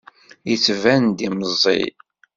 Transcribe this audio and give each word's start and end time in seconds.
Yettban-d 0.49 1.19
meẓẓi. 1.37 1.83